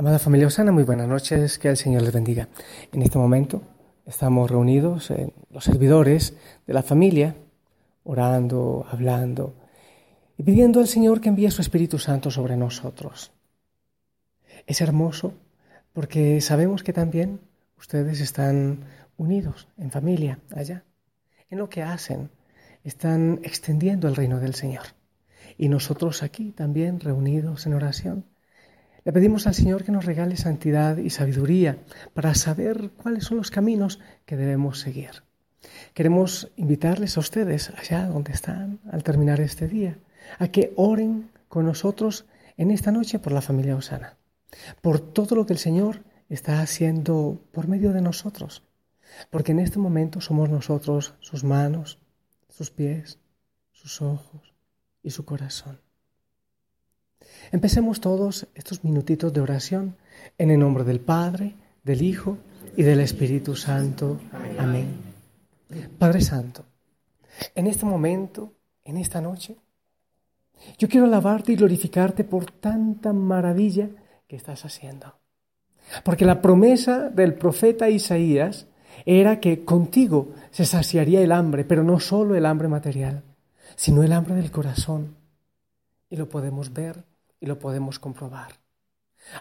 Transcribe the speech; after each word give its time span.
Amada 0.00 0.20
familia 0.20 0.46
Osana, 0.46 0.70
muy 0.70 0.84
buenas 0.84 1.08
noches, 1.08 1.58
que 1.58 1.66
el 1.66 1.76
Señor 1.76 2.02
les 2.02 2.12
bendiga. 2.12 2.46
En 2.92 3.02
este 3.02 3.18
momento 3.18 3.62
estamos 4.06 4.48
reunidos 4.48 5.10
en 5.10 5.32
los 5.50 5.64
servidores 5.64 6.34
de 6.68 6.72
la 6.72 6.84
familia, 6.84 7.34
orando, 8.04 8.86
hablando 8.88 9.56
y 10.36 10.44
pidiendo 10.44 10.78
al 10.78 10.86
Señor 10.86 11.20
que 11.20 11.30
envíe 11.30 11.50
su 11.50 11.62
Espíritu 11.62 11.98
Santo 11.98 12.30
sobre 12.30 12.56
nosotros. 12.56 13.32
Es 14.68 14.80
hermoso 14.80 15.34
porque 15.92 16.40
sabemos 16.42 16.84
que 16.84 16.92
también 16.92 17.40
ustedes 17.76 18.20
están 18.20 18.84
unidos 19.16 19.66
en 19.78 19.90
familia 19.90 20.38
allá, 20.54 20.84
en 21.50 21.58
lo 21.58 21.68
que 21.68 21.82
hacen, 21.82 22.30
están 22.84 23.40
extendiendo 23.42 24.06
el 24.06 24.14
reino 24.14 24.38
del 24.38 24.54
Señor. 24.54 24.86
Y 25.56 25.68
nosotros 25.68 26.22
aquí 26.22 26.52
también 26.52 27.00
reunidos 27.00 27.66
en 27.66 27.74
oración 27.74 28.24
le 29.04 29.12
pedimos 29.12 29.46
al 29.46 29.54
Señor 29.54 29.84
que 29.84 29.92
nos 29.92 30.04
regale 30.04 30.36
santidad 30.36 30.96
y 30.96 31.10
sabiduría 31.10 31.78
para 32.14 32.34
saber 32.34 32.90
cuáles 33.02 33.24
son 33.24 33.38
los 33.38 33.50
caminos 33.50 34.00
que 34.26 34.36
debemos 34.36 34.80
seguir. 34.80 35.22
Queremos 35.94 36.50
invitarles 36.56 37.16
a 37.16 37.20
ustedes, 37.20 37.70
allá 37.70 38.06
donde 38.06 38.32
están, 38.32 38.80
al 38.90 39.02
terminar 39.02 39.40
este 39.40 39.68
día, 39.68 39.98
a 40.38 40.48
que 40.48 40.72
oren 40.76 41.30
con 41.48 41.66
nosotros 41.66 42.26
en 42.56 42.70
esta 42.70 42.92
noche 42.92 43.18
por 43.18 43.32
la 43.32 43.40
familia 43.40 43.76
Osana, 43.76 44.16
por 44.82 45.00
todo 45.00 45.34
lo 45.34 45.46
que 45.46 45.52
el 45.52 45.58
Señor 45.58 46.02
está 46.28 46.60
haciendo 46.60 47.40
por 47.52 47.68
medio 47.68 47.92
de 47.92 48.02
nosotros, 48.02 48.62
porque 49.30 49.52
en 49.52 49.60
este 49.60 49.78
momento 49.78 50.20
somos 50.20 50.50
nosotros 50.50 51.14
sus 51.20 51.44
manos, 51.44 51.98
sus 52.48 52.70
pies, 52.70 53.18
sus 53.72 54.02
ojos 54.02 54.54
y 55.02 55.10
su 55.10 55.24
corazón. 55.24 55.80
Empecemos 57.50 58.00
todos 58.00 58.46
estos 58.54 58.84
minutitos 58.84 59.32
de 59.32 59.40
oración 59.40 59.96
en 60.36 60.50
el 60.50 60.60
nombre 60.60 60.84
del 60.84 61.00
Padre, 61.00 61.54
del 61.82 62.02
Hijo 62.02 62.38
y 62.76 62.82
del 62.82 63.00
Espíritu 63.00 63.56
Santo. 63.56 64.18
Amén. 64.58 64.86
Padre 65.98 66.20
Santo, 66.20 66.64
en 67.54 67.66
este 67.66 67.84
momento, 67.84 68.52
en 68.84 68.96
esta 68.96 69.20
noche, 69.20 69.56
yo 70.78 70.88
quiero 70.88 71.06
alabarte 71.06 71.52
y 71.52 71.56
glorificarte 71.56 72.24
por 72.24 72.50
tanta 72.50 73.12
maravilla 73.12 73.88
que 74.26 74.36
estás 74.36 74.64
haciendo. 74.64 75.14
Porque 76.04 76.24
la 76.24 76.42
promesa 76.42 77.08
del 77.08 77.34
profeta 77.34 77.88
Isaías 77.88 78.66
era 79.06 79.40
que 79.40 79.64
contigo 79.64 80.32
se 80.50 80.64
saciaría 80.64 81.20
el 81.20 81.32
hambre, 81.32 81.64
pero 81.64 81.82
no 81.84 82.00
solo 82.00 82.34
el 82.34 82.46
hambre 82.46 82.68
material, 82.68 83.22
sino 83.76 84.02
el 84.02 84.12
hambre 84.12 84.34
del 84.34 84.50
corazón. 84.50 85.16
Y 86.10 86.16
lo 86.16 86.28
podemos 86.28 86.72
ver 86.72 87.04
y 87.40 87.46
lo 87.46 87.58
podemos 87.58 87.98
comprobar. 87.98 88.52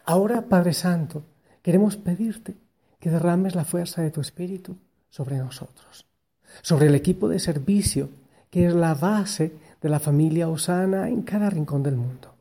Ahora, 0.06 0.44
Padre 0.44 0.74
Santo, 0.74 1.24
queremos 1.62 1.98
pedirte 1.98 2.56
que 3.00 3.10
derrames 3.10 3.56
la 3.56 3.66
fuerza 3.66 4.02
de 4.02 4.12
tu 4.12 4.22
Espíritu 4.22 4.78
sobre 5.10 5.38
nosotros, 5.38 6.06
sobre 6.62 6.88
el 6.88 6.96
equipo 6.96 7.30
de 7.30 7.40
servicio 7.40 8.10
que 8.50 8.66
es 8.66 8.74
la 8.74 8.94
base 8.94 9.54
de 9.82 9.90
la 9.90 10.00
familia 10.00 10.50
Osana 10.50 11.10
en 11.10 11.22
cada 11.22 11.50
rincón 11.50 11.84
del 11.84 11.96
mundo, 11.96 12.34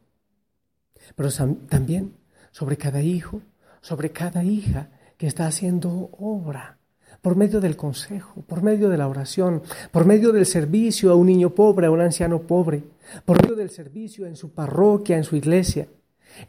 pero 1.15 1.31
también 1.69 2.15
sobre 2.53 2.77
cada 2.77 3.03
hijo, 3.03 3.43
sobre 3.81 4.11
cada 4.12 4.45
hija 4.45 4.89
que 5.16 5.27
está 5.27 5.47
haciendo 5.47 6.11
obra 6.19 6.78
por 7.22 7.37
medio 7.37 7.60
del 7.60 7.77
consejo, 7.77 8.43
por 8.43 8.62
medio 8.62 8.88
de 8.88 8.99
la 8.99 9.09
oración, 9.09 9.62
por 9.91 10.04
medio 10.04 10.32
del 10.32 10.47
servicio 10.47 11.10
a 11.10 11.15
un 11.15 11.27
niño 11.27 11.50
pobre, 11.50 11.87
a 11.87 11.91
un 11.91 12.00
anciano 12.00 12.43
pobre, 12.43 12.84
por 13.25 13.43
medio 13.43 13.56
del 13.56 13.71
servicio 13.71 14.27
en 14.27 14.37
su 14.37 14.50
parroquia, 14.50 15.16
en 15.16 15.25
su 15.25 15.37
iglesia. 15.37 15.88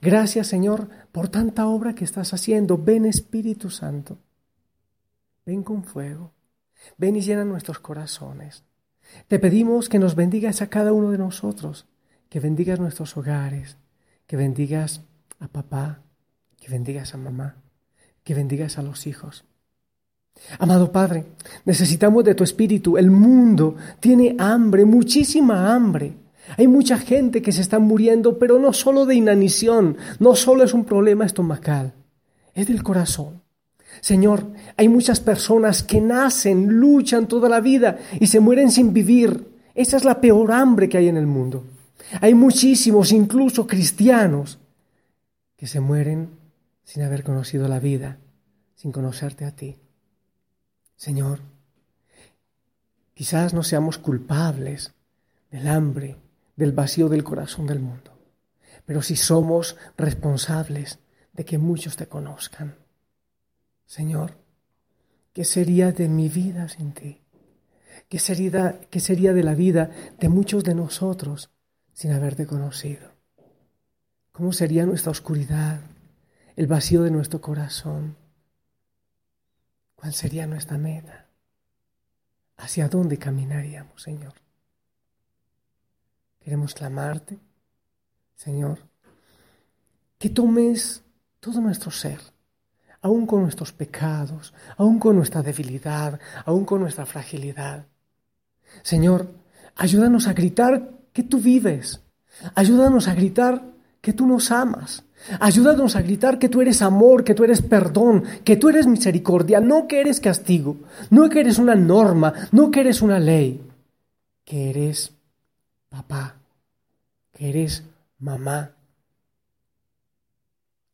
Gracias 0.01 0.47
Señor 0.47 0.89
por 1.11 1.29
tanta 1.29 1.67
obra 1.67 1.95
que 1.95 2.03
estás 2.03 2.33
haciendo. 2.33 2.78
Ven 2.78 3.05
Espíritu 3.05 3.69
Santo. 3.69 4.17
Ven 5.45 5.63
con 5.63 5.83
fuego. 5.83 6.33
Ven 6.97 7.16
y 7.16 7.22
llena 7.22 7.45
nuestros 7.45 7.79
corazones. 7.79 8.63
Te 9.28 9.39
pedimos 9.39 9.89
que 9.89 9.99
nos 9.99 10.16
bendigas 10.16 10.61
a 10.61 10.67
cada 10.67 10.91
uno 10.91 11.11
de 11.11 11.17
nosotros, 11.17 11.85
que 12.29 12.39
bendigas 12.39 12.79
nuestros 12.79 13.16
hogares, 13.16 13.78
que 14.25 14.35
bendigas 14.35 15.01
a 15.39 15.47
papá, 15.47 16.01
que 16.59 16.69
bendigas 16.69 17.13
a 17.13 17.17
mamá, 17.17 17.55
que 18.23 18.34
bendigas 18.34 18.78
a 18.78 18.81
los 18.81 19.07
hijos. 19.07 19.45
Amado 20.59 20.92
Padre, 20.92 21.25
necesitamos 21.66 22.24
de 22.24 22.36
tu 22.36 22.44
espíritu. 22.44 22.98
El 22.98 23.12
mundo 23.12 23.75
tiene 24.00 24.36
hambre, 24.40 24.86
muchísima 24.86 25.74
hambre. 25.74 26.14
Hay 26.58 26.68
mucha 26.68 26.98
gente 26.98 27.42
que 27.42 27.52
se 27.52 27.62
está 27.62 27.80
muriendo, 27.80 28.40
pero 28.40 28.58
no 28.59 28.72
solo 28.72 29.06
de 29.06 29.16
inanición, 29.16 29.97
no 30.20 30.36
solo 30.36 30.64
es 30.64 30.74
un 30.74 30.86
problema 30.86 31.26
estomacal, 31.26 31.94
es 32.53 32.68
del 32.68 32.84
corazón. 32.84 33.42
Señor, 34.00 34.46
hay 34.78 34.88
muchas 34.88 35.20
personas 35.20 35.84
que 35.84 36.00
nacen, 36.00 36.68
luchan 36.80 37.28
toda 37.28 37.50
la 37.50 37.59
vida 37.59 37.97
y 38.20 38.28
se 38.28 38.40
mueren 38.40 38.72
sin 38.72 38.94
vivir. 38.94 39.47
Esa 39.74 39.97
es 39.97 40.06
la 40.06 40.22
peor 40.22 40.52
hambre 40.52 40.88
que 40.88 40.97
hay 40.97 41.08
en 41.08 41.18
el 41.18 41.28
mundo. 41.28 41.66
Hay 42.22 42.34
muchísimos, 42.34 43.12
incluso 43.12 43.68
cristianos, 43.68 44.59
que 45.58 45.68
se 45.68 45.80
mueren 45.80 46.30
sin 46.84 47.03
haber 47.03 47.24
conocido 47.24 47.68
la 47.68 47.80
vida, 47.80 48.18
sin 48.76 48.92
conocerte 48.92 49.44
a 49.44 49.52
ti. 49.52 49.76
Señor, 50.97 51.40
quizás 53.13 53.53
no 53.53 53.63
seamos 53.63 54.00
culpables 54.00 54.94
del 55.52 55.68
hambre, 55.68 56.18
del 56.56 56.72
vacío 56.74 57.08
del 57.08 57.24
corazón 57.24 57.68
del 57.68 57.80
mundo, 57.80 58.18
pero 58.85 59.02
sí 59.02 59.16
somos 59.16 59.78
responsables 59.96 61.00
de 61.34 61.46
que 61.46 61.59
muchos 61.59 61.96
te 61.96 62.08
conozcan. 62.08 62.75
Señor, 63.85 64.40
¿qué 65.34 65.46
sería 65.46 65.91
de 65.91 66.09
mi 66.09 66.30
vida 66.30 66.68
sin 66.68 66.94
ti? 66.94 67.22
¿Qué 68.09 68.19
sería, 68.19 69.34
de 69.34 69.44
la 69.44 69.53
vida 69.53 69.91
de 70.19 70.29
muchos 70.29 70.64
de 70.64 70.74
nosotros 70.74 71.52
sin 71.94 72.12
haberte 72.12 72.47
conocido? 72.47 73.12
¿Cómo 74.31 74.52
sería 74.52 74.85
nuestra 74.85 75.12
oscuridad, 75.12 75.79
el 76.56 76.68
vacío 76.68 77.03
de 77.03 77.12
nuestro 77.12 77.40
corazón? 77.40 78.16
¿Cuál 79.97 80.13
sería 80.13 80.46
nuestra 80.46 80.78
meta? 80.78 81.25
¿Hacia 82.58 82.88
dónde 82.88 83.18
caminaríamos, 83.18 84.02
Señor? 84.02 84.34
Queremos 86.40 86.74
clamarte, 86.75 87.40
Señor, 88.35 88.80
que 90.19 90.30
tomes 90.30 91.03
todo 91.40 91.59
nuestro 91.62 91.90
ser, 91.90 92.22
aún 93.02 93.25
con 93.25 93.41
nuestros 93.41 93.74
pecados, 93.74 94.53
aún 94.78 95.00
con 95.00 95.16
nuestra 95.16 95.41
debilidad, 95.41 96.19
aún 96.46 96.64
con 96.64 96.81
nuestra 96.81 97.06
fragilidad. 97.08 97.88
Señor, 98.84 99.34
ayúdanos 99.75 100.28
a 100.28 100.34
gritar 100.34 100.91
que 101.12 101.24
tú 101.24 101.40
vives, 101.40 102.03
ayúdanos 102.53 103.08
a 103.08 103.16
gritar 103.16 103.77
que 104.07 104.13
tú 104.13 104.25
nos 104.25 104.52
amas, 104.52 105.03
Ayúdanos 105.41 105.97
a 105.97 106.02
gritar 106.02 106.40
que 106.40 106.47
tú 106.47 106.61
eres 106.61 106.82
amor, 106.82 107.26
que 107.26 107.34
tú 107.34 107.43
eres 107.43 107.61
perdón, 107.61 108.23
que 108.46 108.55
tú 108.55 108.70
eres 108.70 108.87
misericordia, 108.87 109.59
no 109.59 109.85
que 109.85 109.99
eres 109.99 110.22
castigo, 110.22 110.78
no 111.09 111.28
que 111.28 111.41
eres 111.41 111.58
una 111.58 111.76
norma, 111.76 112.34
no 112.53 112.72
que 112.72 112.79
eres 112.79 113.02
una 113.02 113.20
ley, 113.20 113.61
que 114.46 114.70
eres 114.70 115.11
papá, 115.90 116.35
que 117.34 117.49
eres 117.49 117.84
mamá, 118.20 118.72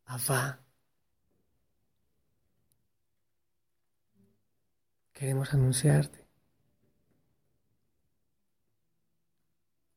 Abba. 0.06 0.58
Queremos 5.12 5.54
anunciarte 5.54 6.18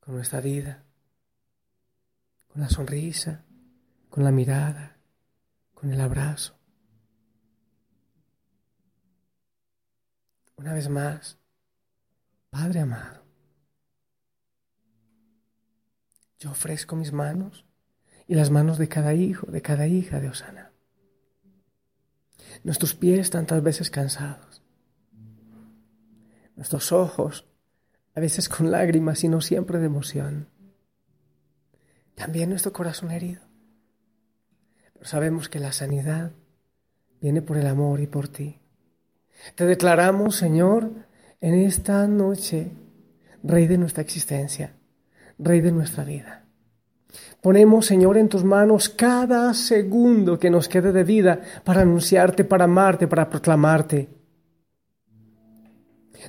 con 0.01 0.13
nuestra 0.13 0.39
vida, 0.39 0.83
con 2.57 2.63
la 2.63 2.69
sonrisa 2.71 3.43
con 4.09 4.23
la 4.23 4.31
mirada, 4.31 4.97
con 5.75 5.93
el 5.93 6.01
abrazo. 6.01 6.57
Una 10.55 10.73
vez 10.73 10.89
más, 10.89 11.37
Padre 12.49 12.79
amado, 12.79 13.23
yo 16.39 16.49
ofrezco 16.49 16.95
mis 16.95 17.13
manos 17.13 17.63
y 18.25 18.33
las 18.33 18.49
manos 18.49 18.79
de 18.79 18.87
cada 18.87 19.13
hijo, 19.13 19.45
de 19.51 19.61
cada 19.61 19.85
hija 19.85 20.19
de 20.19 20.29
Osana. 20.29 20.71
Nuestros 22.63 22.95
pies 22.95 23.29
tantas 23.29 23.61
veces 23.61 23.91
cansados. 23.91 24.63
Nuestros 26.55 26.91
ojos 26.91 27.45
a 28.15 28.19
veces 28.19 28.49
con 28.49 28.71
lágrimas 28.71 29.23
y 29.23 29.29
no 29.29 29.41
siempre 29.41 29.77
de 29.77 29.85
emoción. 29.85 30.56
También 32.17 32.49
nuestro 32.49 32.73
corazón 32.73 33.11
herido. 33.11 33.41
Sabemos 35.03 35.49
que 35.49 35.59
la 35.59 35.71
sanidad 35.71 36.31
viene 37.21 37.43
por 37.43 37.57
el 37.57 37.67
amor 37.67 37.99
y 37.99 38.07
por 38.07 38.27
ti. 38.27 38.59
Te 39.53 39.67
declaramos, 39.67 40.35
Señor, 40.35 40.89
en 41.39 41.53
esta 41.53 42.07
noche, 42.07 42.71
Rey 43.43 43.67
de 43.67 43.77
nuestra 43.77 44.01
existencia, 44.01 44.73
Rey 45.37 45.61
de 45.61 45.71
nuestra 45.71 46.03
vida. 46.03 46.43
Ponemos, 47.39 47.85
Señor, 47.85 48.17
en 48.17 48.29
tus 48.29 48.43
manos 48.43 48.89
cada 48.89 49.53
segundo 49.53 50.39
que 50.39 50.49
nos 50.49 50.67
quede 50.67 50.91
de 50.91 51.03
vida 51.03 51.39
para 51.63 51.81
anunciarte, 51.81 52.43
para 52.43 52.63
amarte, 52.63 53.07
para 53.07 53.29
proclamarte. 53.29 54.09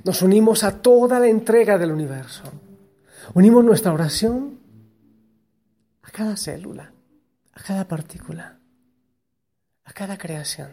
Nos 0.05 0.20
unimos 0.20 0.64
a 0.64 0.82
toda 0.82 1.19
la 1.19 1.29
entrega 1.29 1.79
del 1.79 1.93
universo. 1.93 2.43
Unimos 3.32 3.64
nuestra 3.64 3.90
oración 3.90 4.57
a 6.08 6.10
cada 6.10 6.38
célula, 6.38 6.90
a 7.52 7.62
cada 7.62 7.87
partícula, 7.87 8.58
a 9.84 9.93
cada 9.93 10.16
creación, 10.16 10.72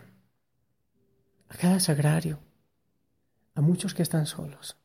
a 1.49 1.57
cada 1.57 1.81
sagrario, 1.81 2.39
a 3.53 3.59
muchos 3.59 3.93
que 3.93 4.01
están 4.01 4.27
solos. 4.27 4.77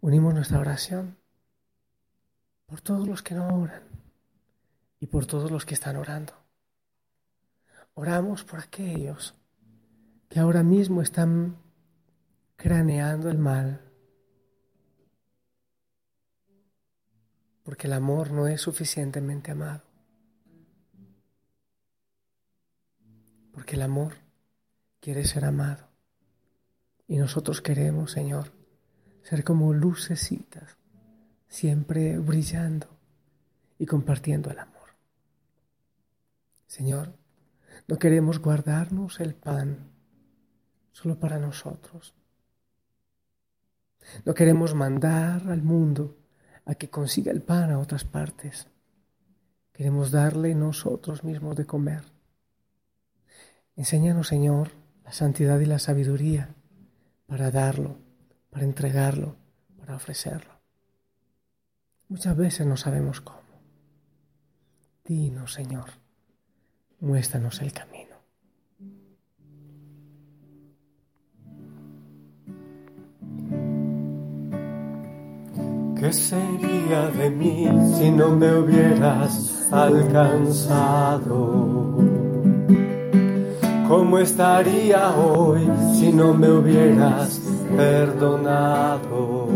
Unimos 0.00 0.34
nuestra 0.34 0.58
oración 0.58 1.16
por 2.66 2.80
todos 2.80 3.06
los 3.06 3.22
que 3.22 3.36
no 3.36 3.46
oran 3.56 3.84
y 4.98 5.06
por 5.06 5.26
todos 5.26 5.52
los 5.52 5.64
que 5.64 5.74
están 5.74 5.94
orando. 5.94 6.34
Oramos 7.94 8.42
por 8.42 8.58
aquellos 8.58 9.36
que 10.28 10.40
ahora 10.40 10.64
mismo 10.64 11.02
están 11.02 11.56
craneando 12.56 13.30
el 13.30 13.38
mal, 13.38 13.89
porque 17.70 17.86
el 17.86 17.92
amor 17.92 18.32
no 18.32 18.48
es 18.48 18.62
suficientemente 18.62 19.52
amado, 19.52 19.84
porque 23.52 23.76
el 23.76 23.82
amor 23.82 24.14
quiere 24.98 25.24
ser 25.24 25.44
amado 25.44 25.86
y 27.06 27.16
nosotros 27.16 27.62
queremos, 27.62 28.10
Señor, 28.10 28.50
ser 29.22 29.44
como 29.44 29.72
lucecitas 29.72 30.78
siempre 31.46 32.18
brillando 32.18 32.88
y 33.78 33.86
compartiendo 33.86 34.50
el 34.50 34.58
amor. 34.58 34.96
Señor, 36.66 37.14
no 37.86 38.00
queremos 38.00 38.40
guardarnos 38.40 39.20
el 39.20 39.36
pan 39.36 39.92
solo 40.90 41.20
para 41.20 41.38
nosotros. 41.38 42.16
No 44.24 44.34
queremos 44.34 44.74
mandar 44.74 45.48
al 45.48 45.62
mundo 45.62 46.16
a 46.64 46.74
que 46.74 46.90
consiga 46.90 47.32
el 47.32 47.42
pan 47.42 47.70
a 47.70 47.78
otras 47.78 48.04
partes. 48.04 48.68
Queremos 49.72 50.10
darle 50.10 50.54
nosotros 50.54 51.24
mismos 51.24 51.56
de 51.56 51.66
comer. 51.66 52.04
Enséñanos, 53.76 54.28
Señor, 54.28 54.72
la 55.04 55.12
santidad 55.12 55.58
y 55.60 55.66
la 55.66 55.78
sabiduría 55.78 56.54
para 57.26 57.50
darlo, 57.50 57.96
para 58.50 58.64
entregarlo, 58.64 59.36
para 59.78 59.96
ofrecerlo. 59.96 60.60
Muchas 62.08 62.36
veces 62.36 62.66
no 62.66 62.76
sabemos 62.76 63.20
cómo. 63.20 63.40
Dinos, 65.04 65.54
Señor, 65.54 65.90
muéstranos 67.00 67.60
el 67.62 67.72
camino. 67.72 67.99
¿Qué 76.00 76.12
sería 76.12 77.10
de 77.10 77.30
mí 77.30 77.68
si 77.98 78.10
no 78.10 78.30
me 78.30 78.54
hubieras 78.58 79.68
alcanzado? 79.70 81.28
¿Cómo 83.86 84.18
estaría 84.18 85.14
hoy 85.14 85.68
si 85.94 86.12
no 86.12 86.32
me 86.32 86.50
hubieras 86.50 87.40
perdonado? 87.76 89.50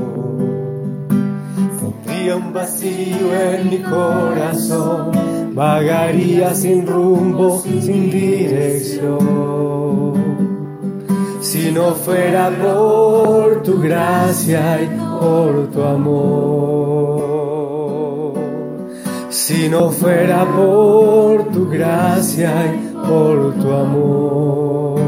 un 2.32 2.52
vacío 2.52 3.34
en 3.52 3.70
mi 3.70 3.78
corazón, 3.78 5.10
vagaría 5.54 6.54
sin 6.54 6.86
rumbo, 6.86 7.60
sin 7.60 8.10
dirección. 8.10 9.24
Si 11.40 11.70
no 11.70 11.94
fuera 11.94 12.50
por 12.50 13.62
tu 13.62 13.80
gracia 13.80 14.82
y 14.82 15.13
por 15.24 15.70
tu 15.72 15.82
amor. 15.82 17.14
Si 19.30 19.68
no 19.68 19.90
fuera 19.90 20.44
por 20.44 21.44
tu 21.52 21.68
gracia 21.68 22.52
y 22.74 22.78
por 23.08 23.54
tu 23.54 23.72
amor. 23.72 25.00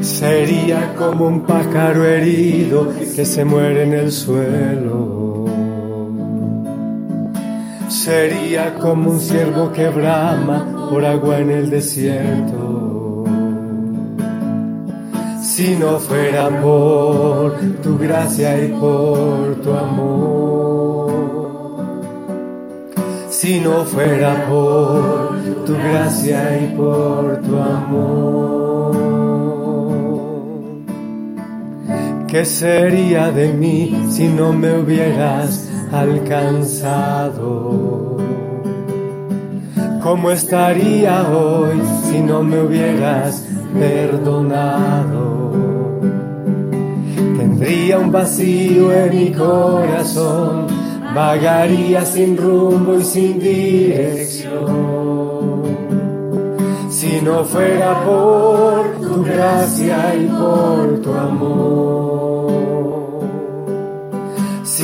Sería 0.00 0.94
como 0.94 1.26
un 1.28 1.42
pájaro 1.42 2.04
herido 2.06 2.88
que 3.14 3.24
se 3.24 3.44
muere 3.44 3.82
en 3.84 3.92
el 3.92 4.10
suelo. 4.12 5.44
Sería 7.88 8.74
como 8.74 9.10
un 9.10 9.20
ciervo 9.20 9.72
que 9.72 9.88
brama 9.88 10.88
por 10.90 11.04
agua 11.04 11.38
en 11.38 11.50
el 11.50 11.70
desierto. 11.70 12.73
Si 15.56 15.76
no 15.76 16.00
fuera 16.00 16.48
por 16.60 17.56
tu 17.80 17.96
gracia 17.96 18.60
y 18.60 18.72
por 18.72 19.54
tu 19.62 19.72
amor. 19.72 21.12
Si 23.30 23.60
no 23.60 23.84
fuera 23.84 24.46
por 24.48 25.38
tu 25.64 25.74
gracia 25.74 26.60
y 26.60 26.74
por 26.74 27.40
tu 27.42 27.56
amor. 27.56 28.96
¿Qué 32.26 32.44
sería 32.44 33.30
de 33.30 33.52
mí 33.52 34.08
si 34.10 34.26
no 34.26 34.52
me 34.52 34.76
hubieras 34.80 35.70
alcanzado? 35.92 37.44
¿Cómo 40.04 40.30
estaría 40.30 41.26
hoy 41.30 41.80
si 42.04 42.20
no 42.20 42.42
me 42.42 42.60
hubieras 42.60 43.42
perdonado? 43.72 45.40
Tendría 47.38 47.98
un 48.00 48.12
vacío 48.12 48.92
en 48.92 49.16
mi 49.16 49.32
corazón, 49.32 50.66
vagaría 51.14 52.04
sin 52.04 52.36
rumbo 52.36 52.98
y 52.98 53.04
sin 53.04 53.40
dirección. 53.40 54.52
Si 56.90 57.22
no 57.22 57.42
fuera 57.44 58.04
por 58.04 59.00
tu 59.00 59.24
gracia 59.24 60.14
y 60.16 60.26
por 60.26 61.00
tu 61.00 61.14
amor 61.14 62.33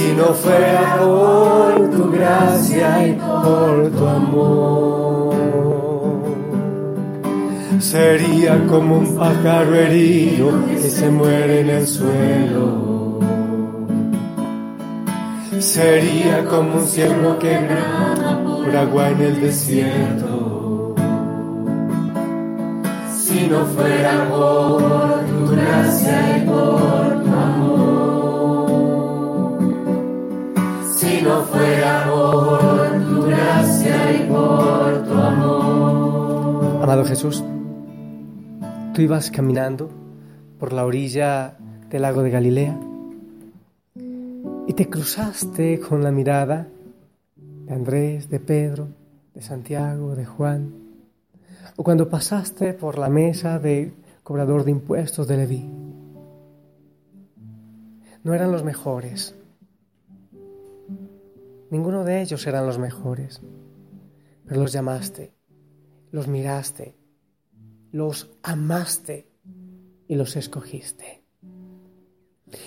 si 0.00 0.12
no 0.14 0.28
fuera 0.35 0.97
por 0.99 1.90
tu 1.90 2.11
gracia 2.11 3.07
y 3.07 3.12
por 3.12 3.90
tu 3.90 4.07
amor. 4.07 5.35
Sería 7.78 8.66
como 8.66 8.99
un 8.99 9.16
pájaro 9.16 9.75
herido 9.75 10.49
que 10.69 10.88
se 10.88 11.11
muere 11.11 11.61
en 11.61 11.71
el 11.71 11.87
suelo. 11.87 13.19
Sería 15.59 16.45
como 16.47 16.76
un 16.76 16.87
ciervo 16.87 17.38
que 17.38 17.52
grama 17.52 18.42
por 18.45 18.76
agua 18.76 19.11
en 19.11 19.21
el 19.21 19.40
desierto. 19.40 20.95
Si 23.23 23.47
no 23.47 23.64
fuera 23.75 24.28
por 24.30 24.80
tu 25.30 25.54
gracia 25.54 26.37
y 26.37 26.40
por 26.47 27.23
tu 27.25 27.29
no 31.22 31.42
fuera 31.42 32.06
por 32.10 33.04
tu 33.04 33.22
gracia 33.26 34.12
y 34.12 34.28
por 34.28 35.04
tu 35.04 35.14
amor. 35.14 36.82
Amado 36.82 37.04
Jesús, 37.04 37.44
tú 38.94 39.02
ibas 39.02 39.30
caminando 39.30 39.90
por 40.58 40.72
la 40.72 40.84
orilla 40.84 41.56
del 41.88 42.02
lago 42.02 42.22
de 42.22 42.30
Galilea 42.30 42.78
y 44.66 44.72
te 44.72 44.88
cruzaste 44.88 45.80
con 45.80 46.02
la 46.02 46.10
mirada 46.10 46.68
de 47.36 47.74
Andrés, 47.74 48.30
de 48.30 48.40
Pedro, 48.40 48.88
de 49.34 49.42
Santiago, 49.42 50.14
de 50.14 50.24
Juan, 50.24 50.72
o 51.76 51.84
cuando 51.84 52.08
pasaste 52.08 52.72
por 52.72 52.98
la 52.98 53.08
mesa 53.08 53.58
de 53.58 53.92
cobrador 54.22 54.64
de 54.64 54.70
impuestos 54.70 55.26
de 55.28 55.36
Leví. 55.36 55.68
No 58.22 58.34
eran 58.34 58.52
los 58.52 58.64
mejores, 58.64 59.34
Ninguno 61.70 62.04
de 62.04 62.20
ellos 62.20 62.46
eran 62.46 62.66
los 62.66 62.78
mejores, 62.78 63.40
pero 64.44 64.60
los 64.60 64.72
llamaste, 64.72 65.32
los 66.10 66.26
miraste, 66.26 66.96
los 67.92 68.30
amaste 68.42 69.28
y 70.08 70.16
los 70.16 70.34
escogiste. 70.36 71.22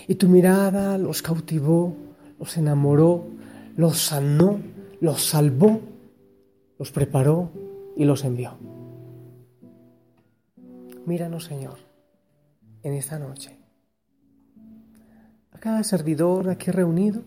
Y 0.08 0.16
tu 0.16 0.30
mirada 0.30 0.98
los 0.98 1.22
cautivó, 1.22 1.94
los 2.40 2.56
enamoró, 2.58 3.26
los 3.76 3.98
sanó, 3.98 4.60
los 5.02 5.22
salvó, 5.22 5.82
los 6.80 6.92
preparó 6.92 7.52
y 7.98 8.06
los 8.06 8.24
envió. 8.24 8.58
Míranos, 11.06 11.44
Señor, 11.44 11.80
en 12.82 12.94
esta 12.94 13.20
noche. 13.20 13.60
A 15.52 15.60
cada 15.60 15.84
servidor 15.84 16.50
aquí 16.50 16.72
reunido, 16.72 17.24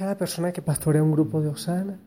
cada 0.00 0.16
persona 0.16 0.50
que 0.50 0.62
pastorea 0.62 1.02
un 1.02 1.12
grupo 1.12 1.42
de 1.42 1.50
Osana, 1.50 2.00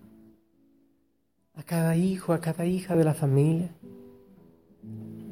a 1.54 1.62
cada 1.62 1.96
hijo, 1.96 2.34
a 2.34 2.42
cada 2.42 2.66
hija 2.66 2.96
de 2.96 3.04
la 3.04 3.14
familia, 3.14 3.70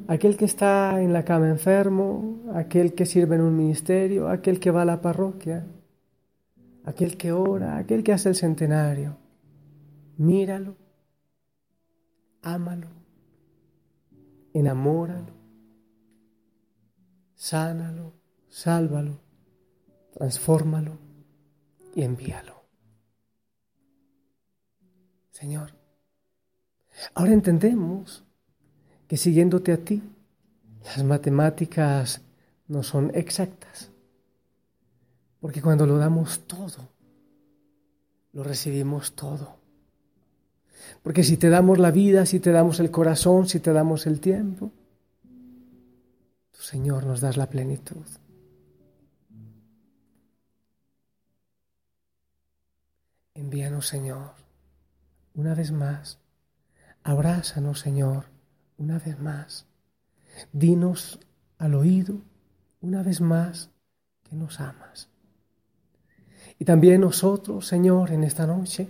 aquel 0.06 0.36
que 0.36 0.44
está 0.44 1.02
en 1.02 1.12
la 1.12 1.24
cama 1.24 1.48
enfermo, 1.48 2.38
aquel 2.54 2.94
que 2.94 3.04
sirve 3.04 3.34
en 3.34 3.40
un 3.40 3.56
ministerio, 3.56 4.28
aquel 4.28 4.60
que 4.60 4.70
va 4.70 4.82
a 4.82 4.84
la 4.84 5.00
parroquia, 5.00 5.66
aquel 6.84 7.16
que 7.16 7.32
ora, 7.32 7.78
aquel 7.78 8.04
que 8.04 8.12
hace 8.12 8.28
el 8.28 8.36
centenario. 8.36 9.16
Míralo, 10.18 10.76
ámalo, 12.42 12.90
enamóralo, 14.54 15.34
sánalo, 17.34 18.12
sálvalo, 18.48 19.18
transfórmalo 20.12 21.01
y 21.94 22.02
envíalo. 22.02 22.62
Señor, 25.30 25.72
ahora 27.14 27.32
entendemos 27.32 28.24
que 29.08 29.16
siguiéndote 29.16 29.72
a 29.72 29.76
ti, 29.78 30.02
las 30.84 31.04
matemáticas 31.04 32.22
no 32.68 32.82
son 32.82 33.10
exactas. 33.14 33.90
Porque 35.40 35.60
cuando 35.60 35.86
lo 35.86 35.98
damos 35.98 36.46
todo, 36.46 36.88
lo 38.32 38.44
recibimos 38.44 39.14
todo. 39.14 39.56
Porque 41.02 41.24
si 41.24 41.36
te 41.36 41.48
damos 41.48 41.78
la 41.78 41.90
vida, 41.90 42.26
si 42.26 42.40
te 42.40 42.52
damos 42.52 42.80
el 42.80 42.90
corazón, 42.90 43.48
si 43.48 43.60
te 43.60 43.72
damos 43.72 44.06
el 44.06 44.20
tiempo, 44.20 44.70
tu 46.52 46.62
Señor 46.62 47.04
nos 47.04 47.20
das 47.20 47.36
la 47.36 47.48
plenitud. 47.48 48.06
Envíanos, 53.34 53.86
Señor, 53.86 54.32
una 55.34 55.54
vez 55.54 55.72
más. 55.72 56.18
Abrázanos, 57.02 57.80
Señor 57.80 58.32
una 58.82 58.98
vez 58.98 59.18
más. 59.18 59.66
Dinos 60.52 61.20
al 61.58 61.74
oído 61.74 62.16
una 62.80 63.02
vez 63.02 63.20
más 63.20 63.70
que 64.28 64.34
nos 64.34 64.60
amas. 64.60 65.08
Y 66.58 66.64
también 66.64 67.00
nosotros, 67.00 67.66
Señor, 67.66 68.10
en 68.10 68.24
esta 68.24 68.46
noche, 68.46 68.88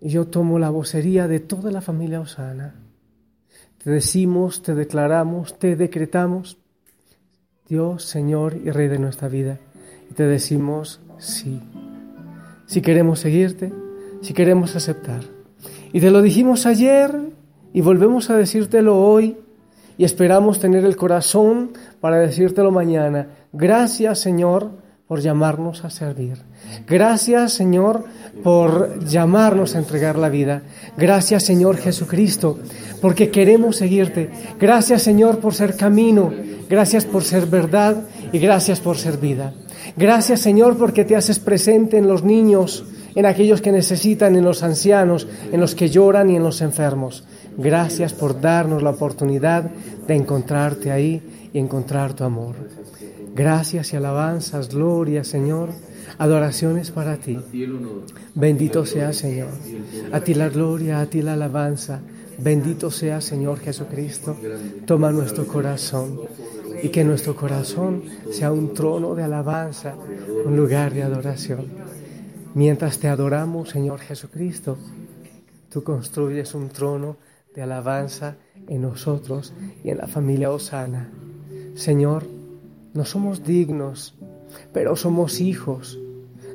yo 0.00 0.26
tomo 0.26 0.58
la 0.58 0.70
vocería 0.70 1.26
de 1.26 1.40
toda 1.40 1.70
la 1.70 1.80
familia 1.80 2.20
Osana. 2.20 2.74
Te 3.82 3.90
decimos, 3.90 4.62
te 4.62 4.74
declaramos, 4.74 5.58
te 5.58 5.76
decretamos, 5.76 6.58
Dios, 7.68 8.04
Señor 8.04 8.56
y 8.56 8.70
Rey 8.70 8.88
de 8.88 8.98
nuestra 8.98 9.28
vida. 9.28 9.58
Y 10.10 10.14
te 10.14 10.24
decimos 10.24 11.00
sí. 11.18 11.60
Si 12.66 12.80
queremos 12.80 13.20
seguirte, 13.20 13.72
si 14.22 14.34
queremos 14.34 14.76
aceptar. 14.76 15.22
Y 15.92 16.00
te 16.00 16.10
lo 16.10 16.20
dijimos 16.22 16.66
ayer 16.66 17.14
y 17.72 17.80
volvemos 17.80 18.30
a 18.30 18.36
decírtelo 18.36 18.98
hoy 18.98 19.36
y 19.98 20.04
esperamos 20.04 20.58
tener 20.58 20.84
el 20.84 20.96
corazón 20.96 21.70
para 22.00 22.18
decírtelo 22.18 22.70
mañana. 22.70 23.28
Gracias 23.52 24.18
Señor 24.18 24.70
por 25.06 25.20
llamarnos 25.20 25.84
a 25.84 25.90
servir. 25.90 26.38
Gracias 26.86 27.52
Señor 27.52 28.04
por 28.42 29.04
llamarnos 29.04 29.74
a 29.74 29.78
entregar 29.78 30.18
la 30.18 30.28
vida. 30.28 30.62
Gracias 30.96 31.44
Señor 31.44 31.76
Jesucristo 31.76 32.58
porque 33.00 33.30
queremos 33.30 33.76
seguirte. 33.76 34.30
Gracias 34.58 35.02
Señor 35.02 35.38
por 35.38 35.54
ser 35.54 35.76
camino. 35.76 36.32
Gracias 36.68 37.04
por 37.04 37.22
ser 37.22 37.46
verdad 37.46 38.02
y 38.32 38.38
gracias 38.38 38.80
por 38.80 38.98
ser 38.98 39.18
vida. 39.18 39.54
Gracias 39.96 40.40
Señor 40.40 40.76
porque 40.76 41.04
te 41.04 41.16
haces 41.16 41.38
presente 41.38 41.98
en 41.98 42.08
los 42.08 42.24
niños, 42.24 42.84
en 43.14 43.26
aquellos 43.26 43.60
que 43.60 43.72
necesitan, 43.72 44.36
en 44.36 44.44
los 44.44 44.62
ancianos, 44.62 45.26
en 45.52 45.60
los 45.60 45.74
que 45.74 45.88
lloran 45.88 46.30
y 46.30 46.36
en 46.36 46.42
los 46.42 46.60
enfermos. 46.60 47.24
Gracias 47.56 48.12
por 48.12 48.40
darnos 48.40 48.82
la 48.82 48.90
oportunidad 48.90 49.70
de 50.06 50.14
encontrarte 50.14 50.90
ahí 50.92 51.22
y 51.52 51.58
encontrar 51.58 52.14
tu 52.14 52.24
amor. 52.24 52.54
Gracias 53.34 53.92
y 53.92 53.96
alabanzas, 53.96 54.68
gloria, 54.68 55.24
Señor. 55.24 55.70
Adoraciones 56.18 56.90
para 56.90 57.16
ti. 57.16 57.38
Bendito 58.34 58.86
sea, 58.86 59.12
Señor. 59.12 59.48
A 60.12 60.20
ti 60.20 60.34
la 60.34 60.48
gloria, 60.48 61.00
a 61.00 61.06
ti 61.06 61.20
la 61.20 61.34
alabanza. 61.34 62.00
Bendito 62.38 62.90
sea, 62.90 63.20
Señor 63.20 63.60
Jesucristo. 63.60 64.36
Toma 64.86 65.12
nuestro 65.12 65.46
corazón 65.46 66.20
y 66.82 66.88
que 66.90 67.04
nuestro 67.04 67.34
corazón 67.34 68.02
sea 68.30 68.52
un 68.52 68.74
trono 68.74 69.14
de 69.14 69.22
alabanza, 69.22 69.94
un 70.44 70.56
lugar 70.56 70.92
de 70.92 71.02
adoración. 71.02 71.66
Mientras 72.54 72.98
te 72.98 73.08
adoramos, 73.08 73.70
Señor 73.70 74.00
Jesucristo, 74.00 74.78
tú 75.70 75.82
construyes 75.82 76.54
un 76.54 76.68
trono 76.68 77.16
de 77.54 77.62
alabanza 77.62 78.36
en 78.68 78.82
nosotros 78.82 79.52
y 79.82 79.90
en 79.90 79.98
la 79.98 80.06
familia 80.06 80.50
Osana. 80.50 81.10
Señor, 81.74 82.24
no 82.94 83.04
somos 83.04 83.44
dignos, 83.44 84.14
pero 84.72 84.96
somos 84.96 85.40
hijos. 85.40 85.98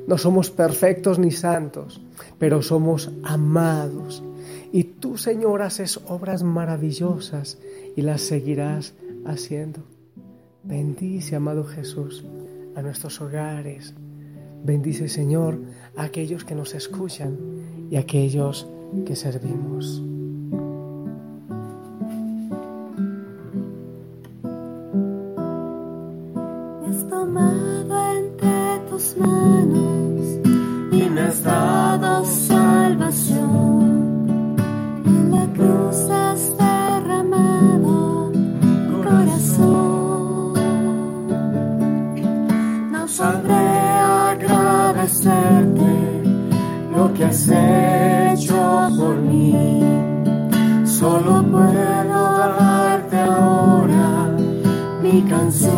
No 0.06 0.18
somos 0.18 0.50
perfectos 0.50 1.20
ni 1.20 1.30
santos, 1.30 2.00
pero 2.38 2.62
somos 2.62 3.10
amados. 3.22 4.22
Y 4.72 4.84
tú, 4.84 5.18
Señor, 5.18 5.60
haces 5.62 6.00
obras 6.08 6.42
maravillosas 6.42 7.58
y 7.94 8.02
las 8.02 8.22
seguirás 8.22 8.94
haciendo. 9.26 9.84
Bendice, 10.64 11.36
amado 11.36 11.64
Jesús, 11.64 12.24
a 12.74 12.80
nuestros 12.82 13.20
hogares. 13.20 13.94
Bendice, 14.64 15.08
Señor, 15.08 15.60
a 15.96 16.04
aquellos 16.04 16.44
que 16.44 16.54
nos 16.54 16.74
escuchan 16.74 17.36
y 17.90 17.96
a 17.96 18.00
aquellos 18.00 18.66
que 19.04 19.14
servimos. 19.14 20.02
sangre 43.12 43.54
agradecerte 44.32 45.92
lo 46.96 47.12
que 47.12 47.24
has 47.26 47.46
hecho 47.48 48.88
por 48.96 49.16
mí. 49.16 49.52
Solo 50.86 51.42
puedo 51.42 52.38
darte 52.58 53.18
ahora 53.20 54.30
mi 55.02 55.22
canción 55.22 55.72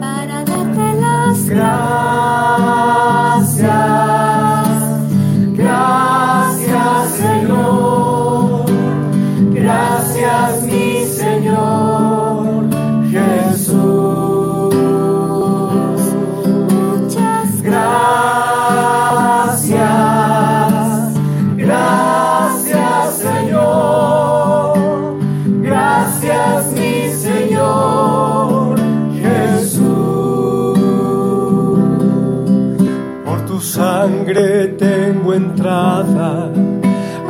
para 0.00 0.44
darte 0.44 0.94
las 1.00 1.46
gracias. 1.46 1.85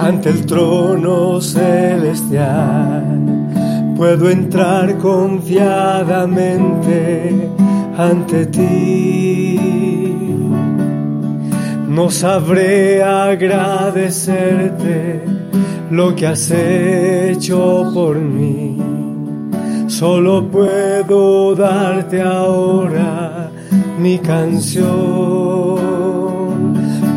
Ante 0.07 0.31
el 0.31 0.47
trono 0.47 1.41
celestial. 1.41 3.03
Puedo 3.97 4.31
entrar 4.31 4.97
confiadamente 4.99 7.51
ante 7.99 8.47
ti. 8.47 9.59
No 11.89 12.09
sabré 12.11 13.03
agradecerte 13.03 15.25
lo 15.91 16.15
que 16.15 16.29
has 16.29 16.53
hecho 16.53 17.91
por 17.93 18.17
mí. 18.17 18.81
Solo 19.89 20.47
puedo 20.47 21.57
darte 21.57 22.23
ahora 22.23 23.51
mi 23.99 24.19
canción 24.19 26.26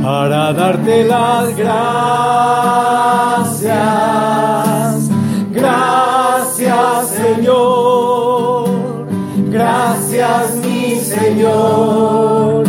para 0.01 0.53
darte 0.53 1.03
las 1.05 1.55
gracias. 1.55 1.79
Gracias 5.51 7.07
Señor, 7.09 8.69
gracias 9.51 10.55
mi 10.63 10.95
Señor 10.95 12.63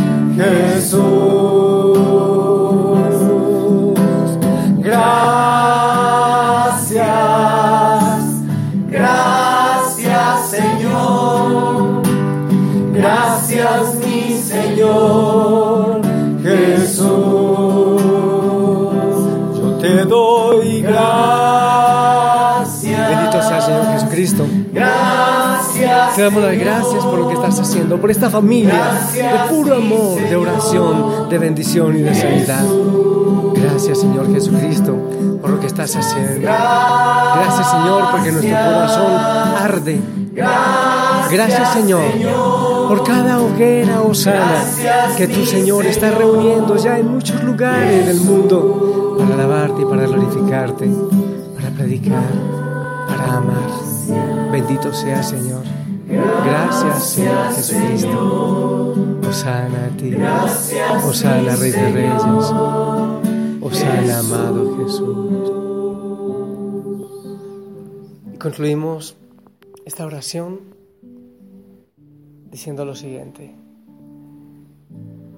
damos 26.30 26.42
las 26.44 26.58
gracias 26.58 27.04
por 27.04 27.18
lo 27.18 27.28
que 27.28 27.34
estás 27.34 27.60
haciendo, 27.60 28.00
por 28.00 28.10
esta 28.10 28.30
familia 28.30 29.00
de 29.12 29.54
puro 29.54 29.76
amor, 29.76 30.20
de 30.20 30.36
oración, 30.36 31.28
de 31.28 31.38
bendición 31.38 31.98
y 31.98 32.02
de 32.02 32.14
sanidad. 32.14 32.64
Gracias, 33.54 34.00
Señor 34.00 34.32
Jesucristo, 34.32 34.96
por 35.40 35.50
lo 35.50 35.60
que 35.60 35.66
estás 35.66 35.94
haciendo. 35.96 36.40
Gracias, 36.42 37.70
Señor, 37.70 38.10
porque 38.12 38.32
nuestro 38.32 38.56
corazón 38.56 39.12
arde. 39.58 40.00
Gracias, 41.30 41.72
Señor, 41.72 42.02
por 42.88 43.04
cada 43.04 43.40
hoguera 43.40 44.02
osana 44.02 44.64
que 45.16 45.26
tu 45.26 45.44
Señor 45.44 45.86
está 45.86 46.10
reuniendo 46.10 46.76
ya 46.76 46.98
en 46.98 47.08
muchos 47.08 47.42
lugares 47.42 48.06
del 48.06 48.20
mundo 48.20 49.16
para 49.18 49.34
alabarte 49.34 49.82
y 49.82 49.84
para 49.84 50.06
glorificarte, 50.06 50.88
para 51.56 51.70
predicar, 51.70 52.30
para 53.08 53.36
amar. 53.36 54.50
Bendito 54.52 54.92
sea, 54.92 55.22
Señor. 55.22 55.79
Gracias, 56.44 57.04
Señor 57.04 57.52
Jesucristo. 57.54 58.94
Osana 59.28 59.86
a 59.86 59.96
ti. 59.96 60.14
Osana, 61.06 61.56
Rey 61.56 61.70
de 61.70 61.92
Reyes. 61.92 62.22
Osana, 63.62 64.18
amado 64.18 64.76
Jesús. 64.78 65.52
Y 68.34 68.38
concluimos 68.38 69.16
esta 69.84 70.06
oración 70.06 70.60
diciendo 72.50 72.84
lo 72.84 72.94
siguiente. 72.94 73.54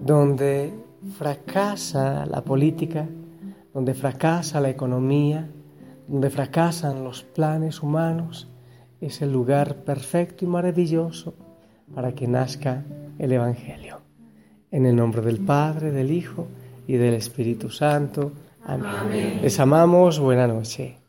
Donde 0.00 0.73
fracasa 1.18 2.26
la 2.26 2.42
política, 2.42 3.09
donde 3.75 3.94
fracasa 3.94 4.61
la 4.61 4.71
economía, 4.71 5.50
donde 6.09 6.30
fracasan 6.30 7.04
los 7.04 7.23
planes 7.23 7.82
humanos, 7.82 8.51
es 9.02 9.21
el 9.21 9.32
lugar 9.32 9.85
perfecto 9.85 10.44
y 10.44 10.49
maravilloso 10.49 11.35
para 11.94 12.14
que 12.14 12.28
nazca 12.28 12.85
el 13.18 13.32
Evangelio. 13.32 14.00
En 14.71 14.87
el 14.87 14.97
nombre 14.97 15.21
del 15.21 15.40
Padre, 15.40 15.90
del 15.90 16.11
Hijo 16.11 16.47
y 16.87 16.94
del 16.94 17.14
Espíritu 17.14 17.68
Santo. 17.68 18.32
Amén. 18.64 19.40
Les 19.42 19.59
amamos. 19.61 20.19
Buena 20.19 20.47
noche. 20.47 21.01